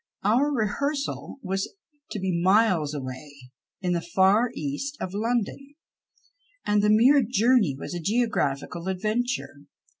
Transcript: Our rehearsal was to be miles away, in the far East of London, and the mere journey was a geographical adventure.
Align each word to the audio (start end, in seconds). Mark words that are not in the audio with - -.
Our 0.23 0.51
rehearsal 0.51 1.37
was 1.43 1.71
to 2.09 2.17
be 2.19 2.41
miles 2.41 2.95
away, 2.95 3.35
in 3.81 3.93
the 3.93 4.01
far 4.01 4.49
East 4.55 4.97
of 4.99 5.13
London, 5.13 5.75
and 6.65 6.81
the 6.81 6.89
mere 6.89 7.21
journey 7.21 7.75
was 7.77 7.93
a 7.93 7.99
geographical 8.01 8.87
adventure. 8.87 9.57